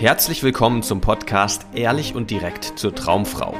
[0.00, 3.52] Herzlich willkommen zum Podcast Ehrlich und direkt zur Traumfrau.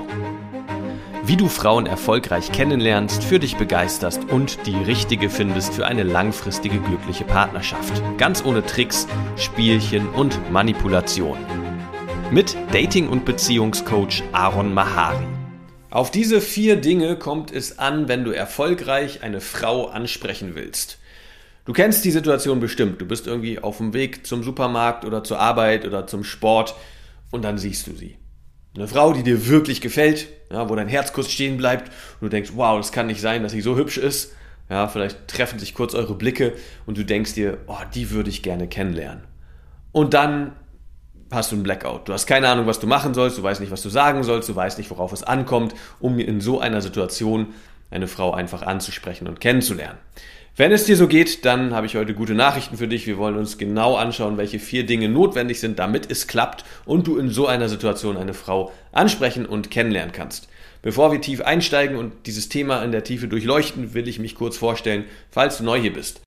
[1.25, 6.79] Wie du Frauen erfolgreich kennenlernst, für dich begeisterst und die richtige findest für eine langfristige
[6.79, 8.01] glückliche Partnerschaft.
[8.19, 11.39] Ganz ohne Tricks, Spielchen und Manipulation.
[12.31, 15.27] Mit Dating- und Beziehungscoach Aaron Mahari.
[15.91, 20.99] Auf diese vier Dinge kommt es an, wenn du erfolgreich eine Frau ansprechen willst.
[21.69, 22.99] Du kennst die Situation bestimmt.
[22.99, 26.75] Du bist irgendwie auf dem Weg zum Supermarkt oder zur Arbeit oder zum Sport
[27.31, 28.17] und dann siehst du sie.
[28.75, 32.29] Eine Frau, die dir wirklich gefällt, ja, wo dein Herz kurz stehen bleibt und du
[32.31, 34.33] denkst, wow, das kann nicht sein, dass sie so hübsch ist.
[34.71, 36.55] Ja, vielleicht treffen sich kurz eure Blicke
[36.87, 39.25] und du denkst dir, oh, die würde ich gerne kennenlernen.
[39.93, 40.53] Und dann
[41.31, 42.09] hast du einen Blackout.
[42.09, 44.49] Du hast keine Ahnung, was du machen sollst, du weißt nicht, was du sagen sollst,
[44.49, 47.49] du weißt nicht, worauf es ankommt, um in so einer Situation
[47.91, 49.99] eine Frau einfach anzusprechen und kennenzulernen.
[50.59, 53.07] Wenn es dir so geht, dann habe ich heute gute Nachrichten für dich.
[53.07, 57.17] Wir wollen uns genau anschauen, welche vier Dinge notwendig sind, damit es klappt und du
[57.17, 60.49] in so einer Situation eine Frau ansprechen und kennenlernen kannst.
[60.83, 64.57] Bevor wir tief einsteigen und dieses Thema in der Tiefe durchleuchten, will ich mich kurz
[64.57, 66.23] vorstellen, falls du neu hier bist.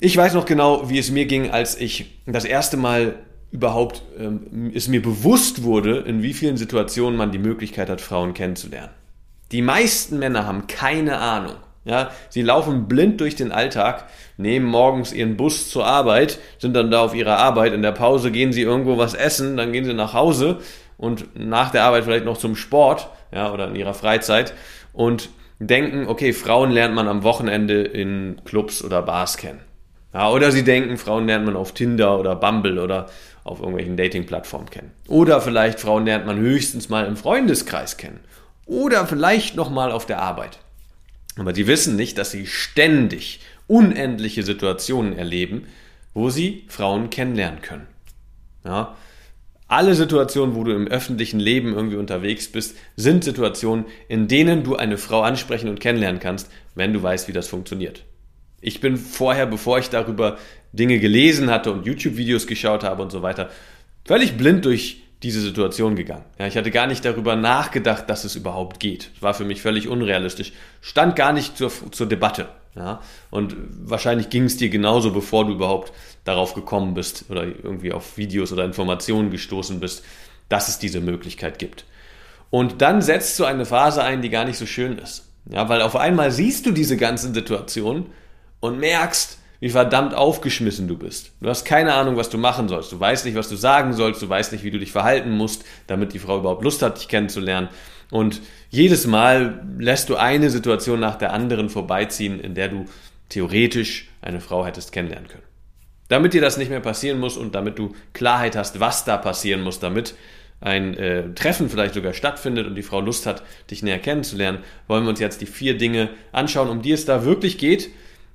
[0.00, 3.14] Ich weiß noch genau, wie es mir ging, als ich das erste Mal
[3.52, 8.34] überhaupt ähm, es mir bewusst wurde, in wie vielen Situationen man die Möglichkeit hat, Frauen
[8.34, 8.90] kennenzulernen.
[9.52, 11.54] Die meisten Männer haben keine Ahnung,
[11.86, 14.04] ja, sie laufen blind durch den Alltag,
[14.36, 18.32] nehmen morgens ihren Bus zur Arbeit, sind dann da auf ihrer Arbeit, in der Pause
[18.32, 20.58] gehen sie irgendwo was essen, dann gehen sie nach Hause
[20.98, 24.52] und nach der Arbeit vielleicht noch zum Sport, ja, oder in ihrer Freizeit
[24.92, 29.60] und denken, okay, Frauen lernt man am Wochenende in Clubs oder Bars kennen.
[30.12, 33.06] Ja, oder sie denken, Frauen lernt man auf Tinder oder Bumble oder
[33.44, 34.90] auf irgendwelchen Dating-Plattformen kennen.
[35.06, 38.20] Oder vielleicht Frauen lernt man höchstens mal im Freundeskreis kennen.
[38.64, 40.58] Oder vielleicht noch mal auf der Arbeit.
[41.38, 45.66] Aber die wissen nicht, dass sie ständig unendliche Situationen erleben,
[46.14, 47.86] wo sie Frauen kennenlernen können.
[48.64, 48.96] Ja?
[49.68, 54.76] Alle Situationen, wo du im öffentlichen Leben irgendwie unterwegs bist, sind Situationen, in denen du
[54.76, 58.04] eine Frau ansprechen und kennenlernen kannst, wenn du weißt, wie das funktioniert.
[58.60, 60.38] Ich bin vorher, bevor ich darüber
[60.72, 63.50] Dinge gelesen hatte und YouTube-Videos geschaut habe und so weiter,
[64.04, 66.24] völlig blind durch diese Situation gegangen.
[66.38, 69.10] Ja, ich hatte gar nicht darüber nachgedacht, dass es überhaupt geht.
[69.14, 70.52] Das war für mich völlig unrealistisch.
[70.80, 72.48] Stand gar nicht zur, zur Debatte.
[72.76, 73.00] Ja,
[73.30, 75.92] und wahrscheinlich ging es dir genauso, bevor du überhaupt
[76.24, 80.04] darauf gekommen bist oder irgendwie auf Videos oder Informationen gestoßen bist,
[80.48, 81.86] dass es diese Möglichkeit gibt.
[82.50, 85.26] Und dann setzt du eine Phase ein, die gar nicht so schön ist.
[85.50, 88.06] Ja, weil auf einmal siehst du diese ganzen Situationen
[88.60, 91.32] und merkst, wie verdammt aufgeschmissen du bist.
[91.40, 92.92] Du hast keine Ahnung, was du machen sollst.
[92.92, 94.22] Du weißt nicht, was du sagen sollst.
[94.22, 97.08] Du weißt nicht, wie du dich verhalten musst, damit die Frau überhaupt Lust hat, dich
[97.08, 97.68] kennenzulernen.
[98.10, 98.40] Und
[98.70, 102.84] jedes Mal lässt du eine Situation nach der anderen vorbeiziehen, in der du
[103.28, 105.42] theoretisch eine Frau hättest kennenlernen können.
[106.08, 109.62] Damit dir das nicht mehr passieren muss und damit du Klarheit hast, was da passieren
[109.62, 110.14] muss, damit
[110.60, 115.04] ein äh, Treffen vielleicht sogar stattfindet und die Frau Lust hat, dich näher kennenzulernen, wollen
[115.04, 117.90] wir uns jetzt die vier Dinge anschauen, um die es da wirklich geht,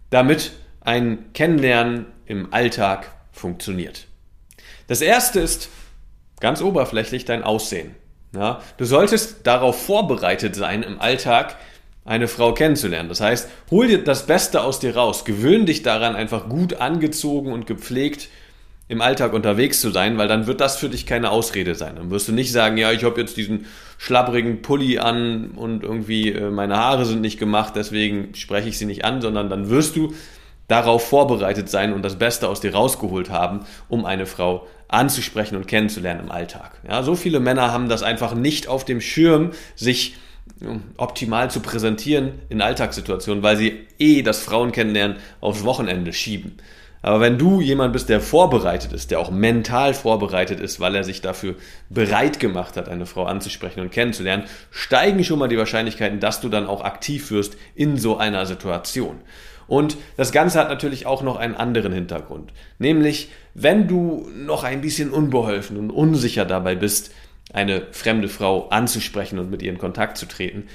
[0.10, 0.52] damit
[0.82, 4.08] ein Kennenlernen im Alltag funktioniert.
[4.88, 5.70] Das erste ist
[6.40, 7.96] ganz oberflächlich dein Aussehen.
[8.36, 11.58] Ja, du solltest darauf vorbereitet sein, im Alltag
[12.06, 13.10] eine Frau kennenzulernen.
[13.10, 15.26] Das heißt, hol dir das Beste aus dir raus.
[15.26, 18.30] Gewöhn dich daran, einfach gut angezogen und gepflegt
[18.88, 21.96] im Alltag unterwegs zu sein, weil dann wird das für dich keine Ausrede sein.
[21.96, 23.66] Dann wirst du nicht sagen, ja, ich habe jetzt diesen
[23.98, 28.86] schlabbrigen Pulli an und irgendwie äh, meine Haare sind nicht gemacht, deswegen spreche ich sie
[28.86, 30.14] nicht an, sondern dann wirst du
[30.72, 35.68] darauf vorbereitet sein und das Beste aus dir rausgeholt haben, um eine Frau anzusprechen und
[35.68, 36.72] kennenzulernen im Alltag.
[36.88, 40.16] Ja, so viele Männer haben das einfach nicht auf dem Schirm, sich
[40.98, 46.58] optimal zu präsentieren in Alltagssituationen, weil sie eh das Frauen kennenlernen aufs Wochenende schieben.
[47.04, 51.04] Aber wenn du jemand bist, der vorbereitet ist, der auch mental vorbereitet ist, weil er
[51.04, 51.56] sich dafür
[51.90, 56.50] bereit gemacht hat, eine Frau anzusprechen und kennenzulernen, steigen schon mal die Wahrscheinlichkeiten, dass du
[56.50, 59.20] dann auch aktiv wirst in so einer Situation.
[59.72, 62.52] Und das Ganze hat natürlich auch noch einen anderen Hintergrund.
[62.78, 67.14] Nämlich, wenn du noch ein bisschen unbeholfen und unsicher dabei bist,
[67.54, 70.68] eine fremde Frau anzusprechen und mit ihr in Kontakt zu treten,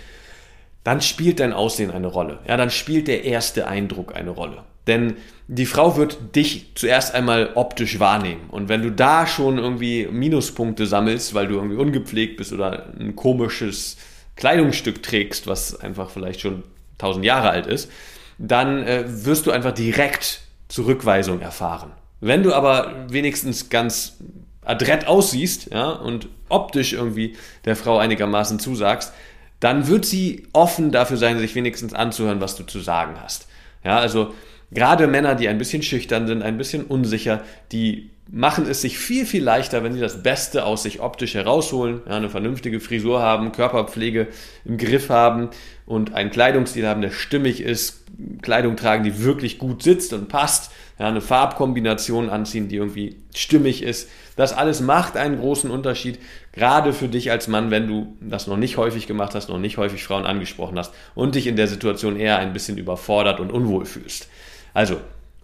[0.82, 2.38] dann spielt dein Aussehen eine Rolle.
[2.48, 4.62] Ja, dann spielt der erste Eindruck eine Rolle.
[4.86, 8.48] Denn die Frau wird dich zuerst einmal optisch wahrnehmen.
[8.48, 13.14] Und wenn du da schon irgendwie Minuspunkte sammelst, weil du irgendwie ungepflegt bist oder ein
[13.14, 13.98] komisches
[14.36, 16.62] Kleidungsstück trägst, was einfach vielleicht schon
[16.96, 17.90] tausend Jahre alt ist,
[18.38, 21.92] dann äh, wirst du einfach direkt Zurückweisung erfahren.
[22.20, 24.16] Wenn du aber wenigstens ganz
[24.64, 29.12] adrett aussiehst ja, und optisch irgendwie der Frau einigermaßen zusagst,
[29.60, 33.48] dann wird sie offen dafür sein, sich wenigstens anzuhören, was du zu sagen hast.
[33.84, 34.34] Ja, also
[34.70, 37.42] gerade Männer, die ein bisschen schüchtern sind, ein bisschen unsicher,
[37.72, 42.00] die machen es sich viel, viel leichter, wenn sie das Beste aus sich optisch herausholen,
[42.06, 44.28] ja, eine vernünftige Frisur haben, Körperpflege
[44.64, 45.50] im Griff haben
[45.86, 48.02] und einen Kleidungsstil haben, der stimmig ist,
[48.42, 53.82] Kleidung tragen, die wirklich gut sitzt und passt, ja, eine Farbkombination anziehen, die irgendwie stimmig
[53.82, 54.08] ist.
[54.34, 56.18] Das alles macht einen großen Unterschied,
[56.52, 59.76] gerade für dich als Mann, wenn du das noch nicht häufig gemacht hast, noch nicht
[59.76, 63.84] häufig Frauen angesprochen hast und dich in der Situation eher ein bisschen überfordert und unwohl
[63.84, 64.28] fühlst.
[64.76, 65.00] Also,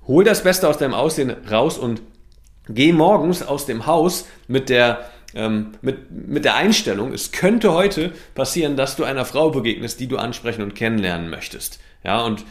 [0.06, 2.02] hol das Beste aus deinem Aussehen raus und
[2.68, 8.12] geh morgens aus dem Haus mit der ähm, mit, mit der Einstellung, es könnte heute
[8.34, 11.80] passieren, dass du einer Frau begegnest, die du ansprechen und kennenlernen möchtest.
[12.04, 12.44] Ja, und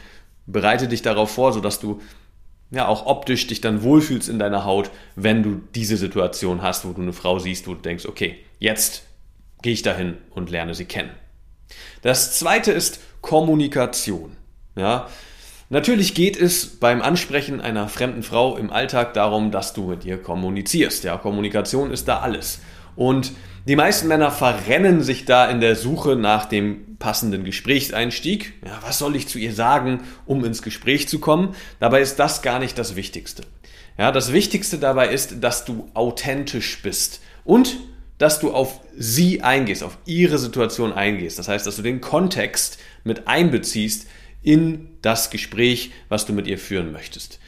[0.48, 2.02] bereite dich darauf vor, sodass du
[2.72, 6.94] ja auch optisch dich dann wohlfühlst in deiner Haut, wenn du diese Situation hast, wo
[6.94, 9.04] du eine Frau siehst, wo du denkst, okay, jetzt
[9.62, 11.12] gehe ich dahin und lerne sie kennen.
[12.02, 14.36] Das zweite ist Kommunikation.
[14.76, 15.08] Ja,
[15.72, 20.22] Natürlich geht es beim Ansprechen einer fremden Frau im Alltag darum, dass du mit ihr
[20.22, 21.06] kommunizierst.
[21.06, 22.60] Ja, Kommunikation ist da alles.
[22.98, 23.32] Und
[23.66, 28.52] die meisten Männer verrennen sich da in der Suche nach dem passenden Gesprächseinstieg.
[28.66, 31.56] Ja, was soll ich zu ihr sagen, um ins Gespräch zu kommen?
[31.80, 33.44] Dabei ist das gar nicht das Wichtigste.
[33.98, 37.78] Ja, das Wichtigste dabei ist, dass du authentisch bist und
[38.18, 41.40] dass du auf sie eingehst, auf ihre Situation eingehst.
[41.40, 44.08] Das heißt, dass du den Kontext mit einbeziehst,
[44.44, 47.40] in das Gespräch, was du mit ihr führen möchtest.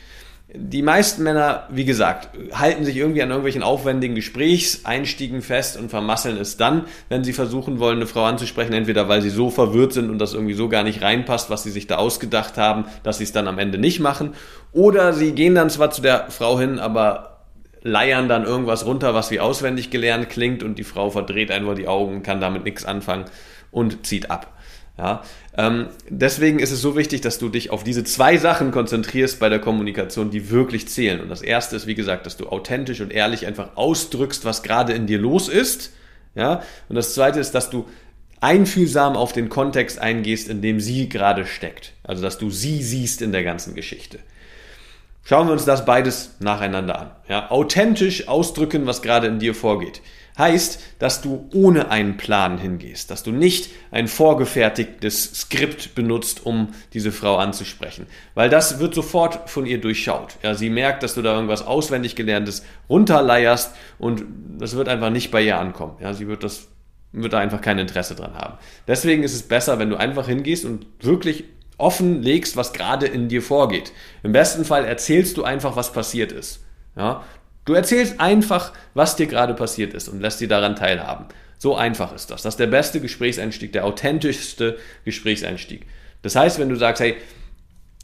[0.56, 6.38] Die meisten Männer, wie gesagt, halten sich irgendwie an irgendwelchen aufwendigen Gesprächseinstiegen fest und vermasseln
[6.38, 10.12] es dann, wenn sie versuchen wollen, eine Frau anzusprechen, entweder weil sie so verwirrt sind
[10.12, 13.24] und das irgendwie so gar nicht reinpasst, was sie sich da ausgedacht haben, dass sie
[13.24, 14.36] es dann am Ende nicht machen,
[14.74, 17.34] oder sie gehen dann zwar zu der Frau hin, aber
[17.82, 21.88] leiern dann irgendwas runter, was wie auswendig gelernt klingt und die Frau verdreht einfach die
[21.88, 23.26] Augen, kann damit nichts anfangen
[23.72, 24.53] und zieht ab.
[24.98, 25.24] Ja,
[25.58, 29.50] ähm, deswegen ist es so wichtig, dass du dich auf diese zwei Sachen konzentrierst bei
[29.50, 31.20] der Kommunikation, die wirklich zählen.
[31.20, 34.94] Und das erste ist, wie gesagt, dass du authentisch und ehrlich einfach ausdrückst, was gerade
[34.94, 35.94] in dir los ist.
[36.36, 37.88] Ja, und das zweite ist, dass du
[38.40, 41.94] einfühlsam auf den Kontext eingehst, in dem sie gerade steckt.
[42.04, 44.20] Also, dass du sie siehst in der ganzen Geschichte.
[45.26, 47.12] Schauen wir uns das beides nacheinander an.
[47.30, 50.02] Ja, authentisch ausdrücken, was gerade in dir vorgeht.
[50.38, 56.70] Heißt, dass du ohne einen Plan hingehst, dass du nicht ein vorgefertigtes Skript benutzt, um
[56.94, 58.08] diese Frau anzusprechen.
[58.34, 60.36] Weil das wird sofort von ihr durchschaut.
[60.42, 64.26] Ja, sie merkt, dass du da irgendwas auswendig gelerntes runterleierst und
[64.58, 65.98] das wird einfach nicht bei ihr ankommen.
[66.02, 66.68] Ja, sie wird das,
[67.12, 68.58] wird da einfach kein Interesse dran haben.
[68.88, 71.46] Deswegen ist es besser, wenn du einfach hingehst und wirklich
[71.78, 73.92] offen legst, was gerade in dir vorgeht.
[74.24, 76.64] Im besten Fall erzählst du einfach, was passiert ist.
[76.96, 77.24] Ja,
[77.66, 81.26] Du erzählst einfach, was dir gerade passiert ist und lässt sie daran teilhaben.
[81.58, 82.42] So einfach ist das.
[82.42, 85.86] Das ist der beste Gesprächseinstieg, der authentischste Gesprächseinstieg.
[86.22, 87.16] Das heißt, wenn du sagst, hey,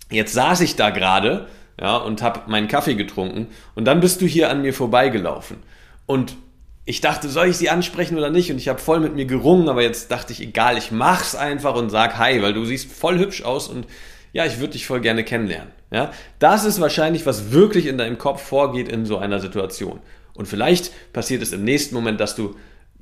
[0.09, 1.47] jetzt saß ich da gerade
[1.79, 5.57] ja, und habe meinen Kaffee getrunken und dann bist du hier an mir vorbeigelaufen
[6.05, 6.37] und
[6.85, 8.51] ich dachte, soll ich sie ansprechen oder nicht?
[8.51, 11.75] Und ich habe voll mit mir gerungen, aber jetzt dachte ich, egal, ich mach's einfach
[11.75, 13.85] und sag Hi, weil du siehst voll hübsch aus und
[14.33, 15.71] ja, ich würde dich voll gerne kennenlernen.
[15.91, 19.99] Ja, das ist wahrscheinlich, was wirklich in deinem Kopf vorgeht in so einer Situation.
[20.33, 22.55] Und vielleicht passiert es im nächsten Moment, dass du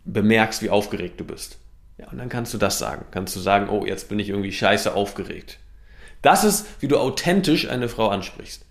[0.06, 1.58] bemerkst, wie aufgeregt du bist.
[1.98, 3.06] Ja, und dann kannst du das sagen.
[3.12, 5.60] Kannst du sagen, oh, jetzt bin ich irgendwie scheiße aufgeregt.
[6.22, 8.66] Das ist, wie du authentisch eine Frau ansprichst.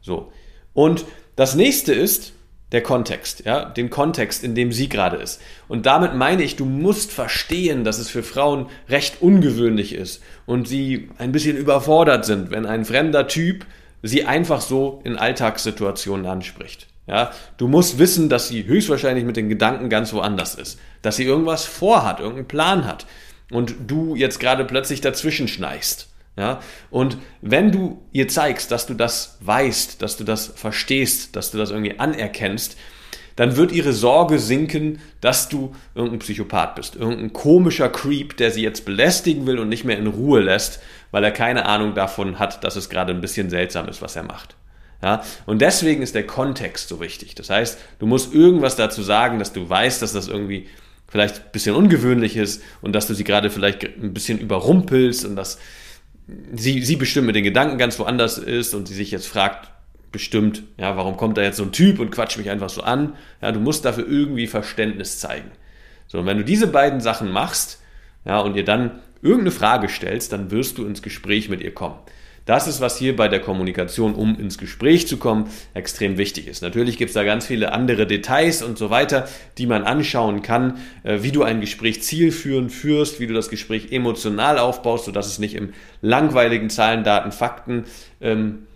[0.00, 0.32] So.
[0.72, 1.04] Und
[1.36, 2.32] das nächste ist,
[2.74, 5.40] der Kontext, ja, den Kontext, in dem sie gerade ist.
[5.68, 10.66] Und damit meine ich, du musst verstehen, dass es für Frauen recht ungewöhnlich ist und
[10.66, 13.64] sie ein bisschen überfordert sind, wenn ein fremder Typ
[14.02, 16.88] sie einfach so in Alltagssituationen anspricht.
[17.06, 21.24] Ja, du musst wissen, dass sie höchstwahrscheinlich mit den Gedanken ganz woanders ist, dass sie
[21.24, 23.06] irgendwas vorhat, irgendeinen Plan hat
[23.50, 26.08] und du jetzt gerade plötzlich dazwischen schneist.
[26.36, 26.60] Ja?
[26.90, 31.58] Und wenn du ihr zeigst, dass du das weißt, dass du das verstehst, dass du
[31.58, 32.76] das irgendwie anerkennst,
[33.36, 38.62] dann wird ihre Sorge sinken, dass du irgendein Psychopath bist, irgendein komischer Creep, der sie
[38.62, 42.62] jetzt belästigen will und nicht mehr in Ruhe lässt, weil er keine Ahnung davon hat,
[42.62, 44.56] dass es gerade ein bisschen seltsam ist, was er macht.
[45.02, 47.34] Ja, und deswegen ist der Kontext so wichtig.
[47.34, 50.68] Das heißt, du musst irgendwas dazu sagen, dass du weißt, dass das irgendwie
[51.08, 55.36] vielleicht ein bisschen ungewöhnlich ist und dass du sie gerade vielleicht ein bisschen überrumpelst und
[55.36, 55.58] dass
[56.54, 59.70] sie, sie bestimmt mit den Gedanken ganz woanders ist und sie sich jetzt fragt,
[60.12, 63.14] bestimmt, ja, warum kommt da jetzt so ein Typ und quatscht mich einfach so an?
[63.42, 65.50] Ja, du musst dafür irgendwie Verständnis zeigen.
[66.06, 67.80] So, und wenn du diese beiden Sachen machst,
[68.24, 71.98] ja, und ihr dann irgendeine Frage stellst, dann wirst du ins Gespräch mit ihr kommen.
[72.46, 76.62] Das ist, was hier bei der Kommunikation, um ins Gespräch zu kommen, extrem wichtig ist.
[76.62, 80.78] Natürlich gibt es da ganz viele andere Details und so weiter, die man anschauen kann,
[81.04, 85.38] äh, wie du ein Gespräch zielführend führst, wie du das Gespräch emotional aufbaust, sodass es
[85.38, 85.72] nicht im
[86.02, 87.84] langweiligen Zahlen, Daten, Fakten
[88.20, 88.66] ähm,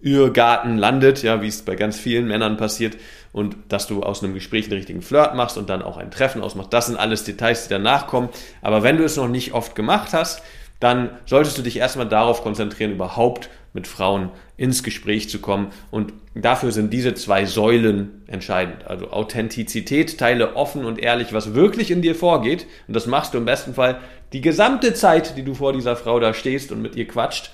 [0.00, 2.96] Irrgarten landet, ja, wie es bei ganz vielen Männern passiert,
[3.32, 6.42] und dass du aus einem Gespräch einen richtigen Flirt machst und dann auch ein Treffen
[6.42, 6.72] ausmachst.
[6.72, 8.28] Das sind alles Details, die danach kommen.
[8.60, 10.42] Aber wenn du es noch nicht oft gemacht hast,
[10.82, 15.68] dann solltest du dich erstmal darauf konzentrieren, überhaupt mit Frauen ins Gespräch zu kommen.
[15.90, 18.84] Und dafür sind diese zwei Säulen entscheidend.
[18.86, 22.66] Also Authentizität, teile offen und ehrlich, was wirklich in dir vorgeht.
[22.88, 24.00] Und das machst du im besten Fall
[24.32, 27.52] die gesamte Zeit, die du vor dieser Frau da stehst und mit ihr quatscht.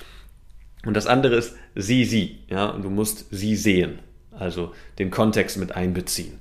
[0.87, 2.39] Und das andere ist sie, sie.
[2.49, 3.99] Ja, und du musst sie sehen.
[4.33, 6.39] Also den Kontext mit einbeziehen.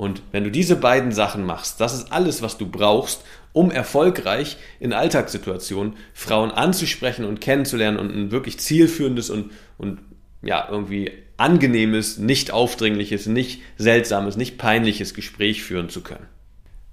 [0.00, 4.56] Und wenn du diese beiden Sachen machst, das ist alles, was du brauchst, um erfolgreich
[4.78, 10.00] in Alltagssituationen Frauen anzusprechen und kennenzulernen und ein wirklich zielführendes und, und
[10.40, 16.28] ja, irgendwie angenehmes, nicht aufdringliches, nicht seltsames, nicht peinliches Gespräch führen zu können.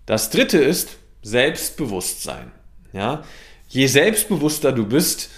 [0.05, 2.51] Das dritte ist Selbstbewusstsein.
[2.91, 3.23] Ja,
[3.69, 5.29] je selbstbewusster du bist,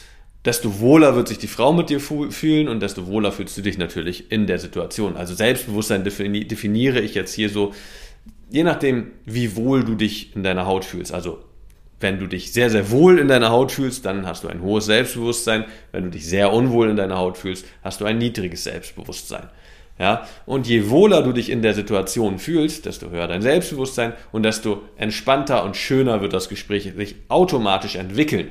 [0.46, 3.78] desto wohler wird sich die Frau mit dir fühlen und desto wohler fühlst du dich
[3.78, 5.18] natürlich in der Situation.
[5.18, 7.74] Also Selbstbewusstsein definiere ich jetzt hier so,
[8.50, 11.14] je nachdem, wie wohl du dich in deiner Haut fühlst.
[11.14, 11.44] Also
[12.00, 14.86] wenn du dich sehr, sehr wohl in deiner Haut fühlst, dann hast du ein hohes
[14.86, 15.66] Selbstbewusstsein.
[15.92, 19.50] Wenn du dich sehr unwohl in deiner Haut fühlst, hast du ein niedriges Selbstbewusstsein.
[20.00, 24.44] Ja, und je wohler du dich in der Situation fühlst, desto höher dein Selbstbewusstsein und
[24.44, 28.50] desto entspannter und schöner wird das Gespräch sich automatisch entwickeln.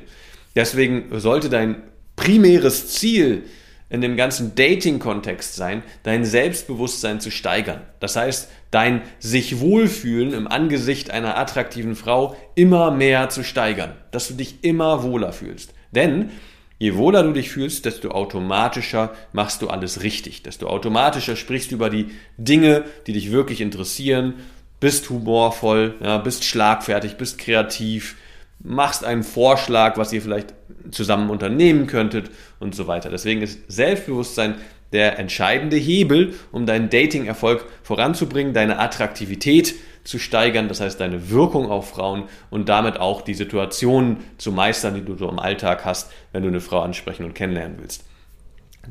[0.55, 1.83] Deswegen sollte dein
[2.15, 3.43] primäres Ziel
[3.89, 7.81] in dem ganzen Dating-Kontext sein, dein Selbstbewusstsein zu steigern.
[7.99, 14.27] Das heißt, dein sich wohlfühlen im Angesicht einer attraktiven Frau immer mehr zu steigern, dass
[14.27, 15.73] du dich immer wohler fühlst.
[15.91, 16.29] Denn
[16.77, 21.75] je wohler du dich fühlst, desto automatischer machst du alles richtig, desto automatischer sprichst du
[21.75, 24.35] über die Dinge, die dich wirklich interessieren,
[24.79, 28.15] bist humorvoll, ja, bist schlagfertig, bist kreativ,
[28.59, 30.53] machst einen Vorschlag, was ihr vielleicht
[30.91, 33.09] zusammen unternehmen könntet und so weiter.
[33.09, 34.55] Deswegen ist Selbstbewusstsein
[34.91, 41.69] der entscheidende Hebel, um deinen Dating-Erfolg voranzubringen, deine Attraktivität zu steigern, das heißt deine Wirkung
[41.69, 46.11] auf Frauen und damit auch die Situationen zu meistern, die du so im Alltag hast,
[46.31, 48.05] wenn du eine Frau ansprechen und kennenlernen willst.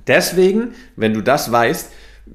[0.06, 1.92] Deswegen, wenn du das weißt,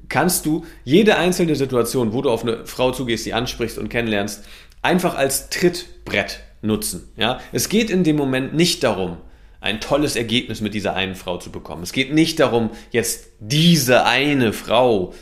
[0.08, 4.44] kannst du jede einzelne Situation, wo du auf eine Frau zugehst, die ansprichst und kennenlernst,
[4.82, 7.12] einfach als Trittbrett nutzen.
[7.16, 7.40] Ja?
[7.52, 9.18] Es geht in dem Moment nicht darum,
[9.60, 11.82] ein tolles Ergebnis mit dieser einen Frau zu bekommen.
[11.82, 15.14] Es geht nicht darum, jetzt diese eine Frau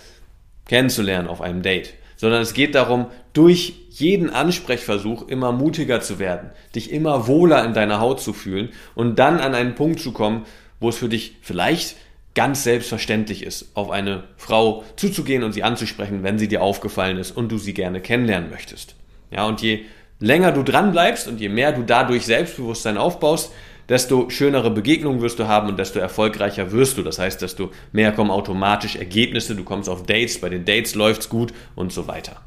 [0.66, 6.50] kennenzulernen auf einem Date, sondern es geht darum, durch jeden Ansprechversuch immer mutiger zu werden,
[6.74, 10.44] dich immer wohler in deiner Haut zu fühlen und dann an einen Punkt zu kommen,
[10.80, 11.96] wo es für dich vielleicht
[12.34, 17.30] ganz selbstverständlich ist, auf eine Frau zuzugehen und sie anzusprechen, wenn sie dir aufgefallen ist
[17.30, 18.96] und du sie gerne kennenlernen möchtest.
[19.30, 19.84] Ja, und je
[20.22, 23.52] länger du dran bleibst und je mehr du dadurch Selbstbewusstsein aufbaust,
[23.88, 27.02] desto schönere Begegnungen wirst du haben und desto erfolgreicher wirst du.
[27.02, 31.28] Das heißt, desto mehr kommen automatisch Ergebnisse, du kommst auf Dates, bei den Dates läuft's
[31.28, 32.40] gut und so weiter.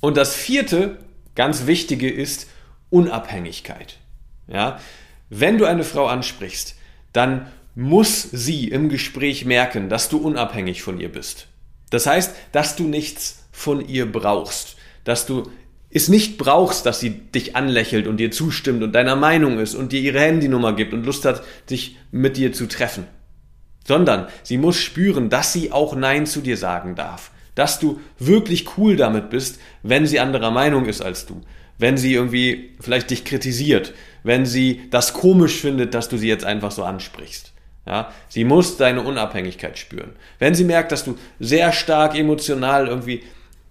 [0.00, 0.98] Und das vierte,
[1.34, 2.48] ganz wichtige ist
[2.90, 3.98] Unabhängigkeit.
[4.48, 4.80] Ja?
[5.30, 6.74] Wenn du eine Frau ansprichst,
[7.12, 11.46] dann muss sie im Gespräch merken, dass du unabhängig von ihr bist.
[11.90, 15.50] Das heißt, dass du nichts von ihr brauchst, dass du
[15.90, 19.92] es nicht brauchst, dass sie dich anlächelt und dir zustimmt und deiner Meinung ist und
[19.92, 23.04] dir ihre Handynummer gibt und Lust hat, dich mit dir zu treffen.
[23.86, 27.30] Sondern sie muss spüren, dass sie auch Nein zu dir sagen darf.
[27.54, 31.40] Dass du wirklich cool damit bist, wenn sie anderer Meinung ist als du.
[31.78, 33.94] Wenn sie irgendwie vielleicht dich kritisiert.
[34.22, 37.52] Wenn sie das komisch findet, dass du sie jetzt einfach so ansprichst.
[37.86, 40.12] Ja, sie muss deine Unabhängigkeit spüren.
[40.38, 43.22] Wenn sie merkt, dass du sehr stark emotional irgendwie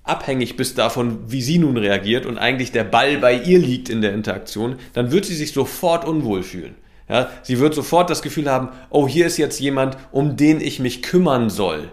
[0.10, 4.02] abhängig bist davon, wie sie nun reagiert und eigentlich der Ball bei ihr liegt in
[4.02, 6.76] der Interaktion, dann wird sie sich sofort unwohl fühlen.
[7.10, 10.80] Ja, sie wird sofort das Gefühl haben, oh, hier ist jetzt jemand, um den ich
[10.80, 11.92] mich kümmern soll.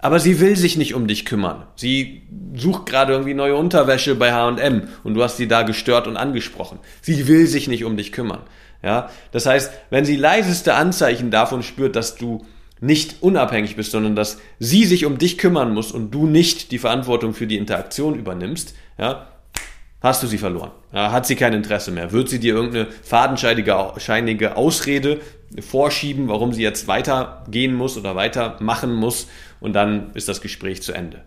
[0.00, 1.64] Aber sie will sich nicht um dich kümmern.
[1.74, 2.22] Sie
[2.54, 6.78] sucht gerade irgendwie neue Unterwäsche bei H&M und du hast sie da gestört und angesprochen.
[7.02, 8.42] Sie will sich nicht um dich kümmern.
[8.82, 12.46] Ja, das heißt, wenn sie leiseste Anzeichen davon spürt, dass du
[12.80, 16.78] nicht unabhängig bist, sondern dass sie sich um dich kümmern muss und du nicht die
[16.78, 19.26] Verantwortung für die Interaktion übernimmst, ja,
[20.00, 20.70] hast du sie verloren.
[20.92, 22.12] Ja, hat sie kein Interesse mehr.
[22.12, 25.20] Wird sie dir irgendeine fadenscheinige Ausrede
[25.60, 29.28] vorschieben, warum sie jetzt weitergehen muss oder weitermachen muss
[29.60, 31.22] und dann ist das Gespräch zu Ende.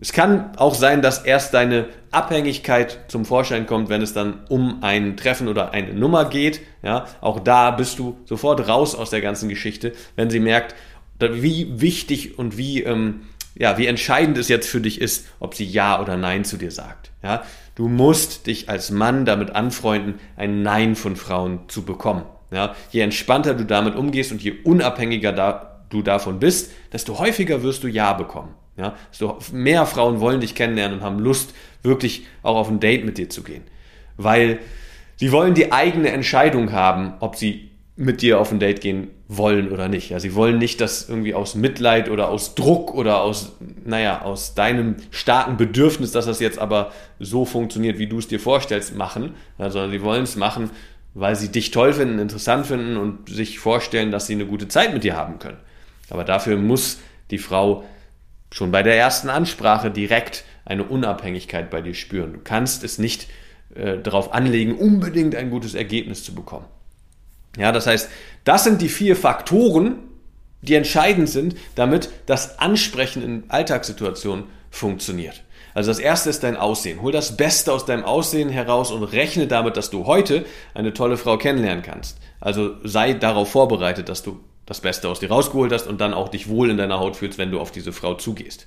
[0.00, 4.82] Es kann auch sein, dass erst deine Abhängigkeit zum Vorschein kommt, wenn es dann um
[4.82, 6.60] ein Treffen oder eine Nummer geht.
[6.82, 10.74] Ja, auch da bist du sofort raus aus der ganzen Geschichte, wenn sie merkt,
[11.20, 13.22] wie wichtig und wie, ähm,
[13.54, 16.72] ja, wie entscheidend es jetzt für dich ist, ob sie Ja oder Nein zu dir
[16.72, 17.12] sagt.
[17.22, 17.42] Ja,
[17.76, 22.24] du musst dich als Mann damit anfreunden, ein Nein von Frauen zu bekommen.
[22.50, 27.62] Ja, je entspannter du damit umgehst und je unabhängiger da du davon bist, desto häufiger
[27.62, 28.54] wirst du Ja bekommen.
[28.76, 33.04] Ja, desto mehr Frauen wollen dich kennenlernen und haben Lust, wirklich auch auf ein Date
[33.04, 33.62] mit dir zu gehen.
[34.16, 34.58] Weil
[35.16, 39.70] sie wollen die eigene Entscheidung haben, ob sie mit dir auf ein Date gehen wollen
[39.70, 40.10] oder nicht.
[40.10, 43.52] Ja, sie wollen nicht, dass irgendwie aus Mitleid oder aus Druck oder aus,
[43.84, 46.90] naja, aus deinem starken Bedürfnis, dass das jetzt aber
[47.20, 50.70] so funktioniert, wie du es dir vorstellst, machen, ja, sondern sie wollen es machen,
[51.14, 54.92] weil sie dich toll finden, interessant finden und sich vorstellen, dass sie eine gute Zeit
[54.92, 55.58] mit dir haben können.
[56.10, 56.98] Aber dafür muss
[57.30, 57.84] die Frau
[58.54, 62.34] schon bei der ersten Ansprache direkt eine Unabhängigkeit bei dir spüren.
[62.34, 63.26] Du kannst es nicht
[63.74, 66.66] äh, darauf anlegen, unbedingt ein gutes Ergebnis zu bekommen.
[67.58, 68.08] Ja, das heißt,
[68.44, 69.96] das sind die vier Faktoren,
[70.62, 75.42] die entscheidend sind, damit das Ansprechen in Alltagssituationen funktioniert.
[75.74, 77.02] Also das erste ist dein Aussehen.
[77.02, 81.16] Hol das Beste aus deinem Aussehen heraus und rechne damit, dass du heute eine tolle
[81.16, 82.18] Frau kennenlernen kannst.
[82.38, 86.28] Also sei darauf vorbereitet, dass du das Beste aus dir rausgeholt hast und dann auch
[86.28, 88.66] dich wohl in deiner Haut fühlst, wenn du auf diese Frau zugehst.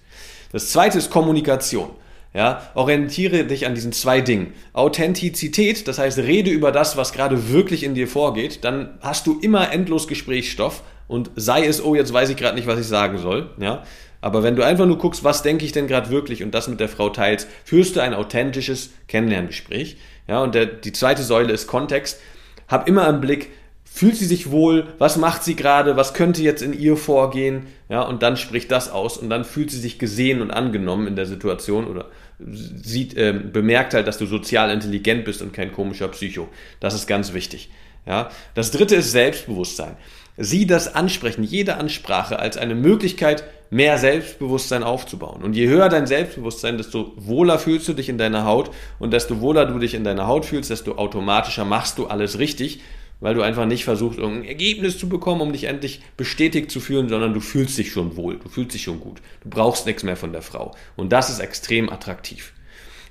[0.52, 1.90] Das zweite ist Kommunikation.
[2.34, 4.54] Ja, orientiere dich an diesen zwei Dingen.
[4.74, 9.40] Authentizität, das heißt, rede über das, was gerade wirklich in dir vorgeht, dann hast du
[9.40, 13.18] immer endlos Gesprächsstoff und sei es, oh, jetzt weiß ich gerade nicht, was ich sagen
[13.18, 13.84] soll, ja.
[14.20, 16.80] Aber wenn du einfach nur guckst, was denke ich denn gerade wirklich und das mit
[16.80, 19.98] der Frau teilst, führst du ein authentisches Kennenlerngespräch.
[20.28, 22.20] Ja, und der, die zweite Säule ist Kontext.
[22.68, 23.52] Hab immer im Blick,
[23.98, 28.04] fühlt sie sich wohl, was macht sie gerade, was könnte jetzt in ihr vorgehen, ja,
[28.04, 31.26] und dann spricht das aus und dann fühlt sie sich gesehen und angenommen in der
[31.26, 32.06] Situation oder
[32.40, 36.48] sieht, äh, bemerkt halt, dass du sozial intelligent bist und kein komischer Psycho.
[36.80, 37.72] Das ist ganz wichtig.
[38.06, 38.30] Ja.
[38.54, 39.98] Das dritte ist Selbstbewusstsein.
[40.38, 45.42] Sieh das Ansprechen, jede Ansprache als eine Möglichkeit, mehr Selbstbewusstsein aufzubauen.
[45.42, 49.42] Und je höher dein Selbstbewusstsein, desto wohler fühlst du dich in deiner Haut und desto
[49.42, 52.82] wohler du dich in deiner Haut fühlst, desto automatischer machst du alles richtig
[53.20, 57.10] weil du einfach nicht versuchst, irgendein Ergebnis zu bekommen, um dich endlich bestätigt zu fühlen,
[57.10, 59.22] sondern du fühlst dich schon wohl, du fühlst dich schon gut.
[59.44, 60.76] Du brauchst nichts mehr von der Frau.
[60.96, 62.54] Und das ist extrem attraktiv.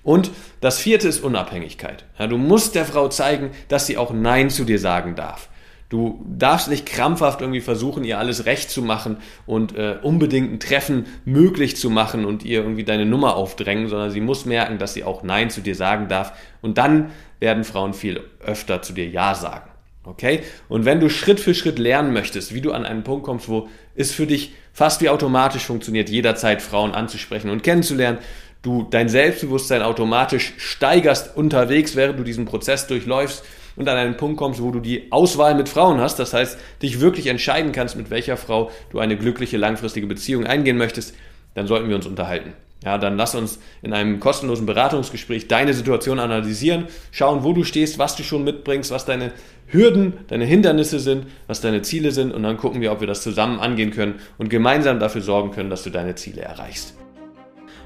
[0.03, 2.05] Und das vierte ist Unabhängigkeit.
[2.19, 5.49] Ja, du musst der Frau zeigen, dass sie auch Nein zu dir sagen darf.
[5.89, 10.61] Du darfst nicht krampfhaft irgendwie versuchen, ihr alles recht zu machen und äh, unbedingt ein
[10.61, 14.95] Treffen möglich zu machen und ihr irgendwie deine Nummer aufdrängen, sondern sie muss merken, dass
[14.95, 16.33] sie auch Nein zu dir sagen darf.
[16.61, 19.71] Und dann werden Frauen viel öfter zu dir Ja sagen.
[20.07, 20.41] Okay?
[20.69, 23.69] Und wenn du Schritt für Schritt lernen möchtest, wie du an einen Punkt kommst, wo
[23.95, 28.19] es für dich fast wie automatisch funktioniert, jederzeit Frauen anzusprechen und kennenzulernen,
[28.63, 33.45] du dein Selbstbewusstsein automatisch steigerst unterwegs, während du diesen Prozess durchläufst
[33.77, 37.01] und an einen Punkt kommst, wo du die Auswahl mit Frauen hast, das heißt, dich
[37.01, 41.15] wirklich entscheiden kannst, mit welcher Frau du eine glückliche langfristige Beziehung eingehen möchtest,
[41.55, 42.55] dann sollten wir uns unterhalten.
[42.85, 47.99] Ja, dann lass uns in einem kostenlosen Beratungsgespräch deine Situation analysieren, schauen, wo du stehst,
[47.99, 49.33] was du schon mitbringst, was deine
[49.67, 53.23] Hürden, deine Hindernisse sind, was deine Ziele sind und dann gucken wir, ob wir das
[53.23, 56.95] zusammen angehen können und gemeinsam dafür sorgen können, dass du deine Ziele erreichst.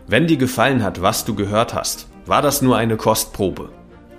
[0.06, 3.70] Wenn dir gefallen hat, was du gehört hast, war das nur eine Kostprobe.